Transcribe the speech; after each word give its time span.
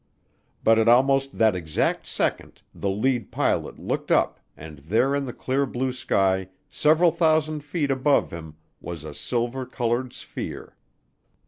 But 0.63 0.79
at 0.79 0.87
almost 0.87 1.37
that 1.37 1.53
exact 1.55 2.07
second 2.07 2.63
the 2.73 2.89
lead 2.89 3.31
pilot 3.31 3.77
looked 3.77 4.09
up 4.09 4.39
and 4.57 4.79
there 4.79 5.13
in 5.13 5.25
the 5.25 5.31
clear 5.31 5.67
blue 5.67 5.93
sky 5.93 6.49
several 6.71 7.11
thousand 7.11 7.63
feet 7.63 7.91
above 7.91 8.31
him 8.31 8.55
was 8.79 9.03
a 9.03 9.13
silver 9.13 9.63
colored 9.63 10.11
sphere. 10.11 10.75